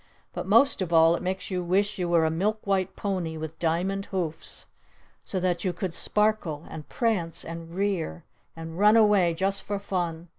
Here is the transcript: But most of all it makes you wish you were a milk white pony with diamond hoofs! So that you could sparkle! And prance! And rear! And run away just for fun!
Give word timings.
But 0.33 0.47
most 0.47 0.81
of 0.81 0.91
all 0.91 1.13
it 1.15 1.21
makes 1.21 1.51
you 1.51 1.63
wish 1.63 1.99
you 1.99 2.09
were 2.09 2.25
a 2.25 2.31
milk 2.31 2.65
white 2.65 2.95
pony 2.95 3.37
with 3.37 3.59
diamond 3.59 4.07
hoofs! 4.07 4.65
So 5.23 5.39
that 5.39 5.63
you 5.63 5.73
could 5.73 5.93
sparkle! 5.93 6.65
And 6.71 6.89
prance! 6.89 7.45
And 7.45 7.75
rear! 7.75 8.23
And 8.55 8.79
run 8.79 8.97
away 8.97 9.35
just 9.35 9.61
for 9.61 9.77
fun! 9.77 10.29